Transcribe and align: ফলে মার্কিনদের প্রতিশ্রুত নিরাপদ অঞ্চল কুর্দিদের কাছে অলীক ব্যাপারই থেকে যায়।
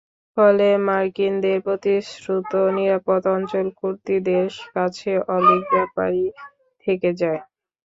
ফলে 0.37 0.67
মার্কিনদের 0.87 1.57
প্রতিশ্রুত 1.65 2.45
নিরাপদ 2.77 3.21
অঞ্চল 3.35 3.65
কুর্দিদের 3.79 4.45
কাছে 4.73 5.11
অলীক 5.35 5.61
ব্যাপারই 5.73 6.25
থেকে 6.87 7.09
যায়। 7.21 7.41